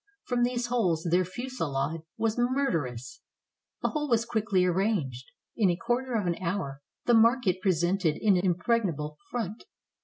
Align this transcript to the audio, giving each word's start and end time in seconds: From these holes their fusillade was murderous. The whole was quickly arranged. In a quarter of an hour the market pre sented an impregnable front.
From 0.23 0.41
these 0.41 0.65
holes 0.65 1.07
their 1.11 1.23
fusillade 1.23 2.01
was 2.17 2.35
murderous. 2.35 3.21
The 3.83 3.89
whole 3.89 4.09
was 4.09 4.25
quickly 4.25 4.65
arranged. 4.65 5.25
In 5.55 5.69
a 5.69 5.75
quarter 5.75 6.15
of 6.15 6.25
an 6.25 6.41
hour 6.41 6.81
the 7.05 7.13
market 7.13 7.61
pre 7.61 7.71
sented 7.73 8.15
an 8.25 8.35
impregnable 8.37 9.19
front. 9.29 9.63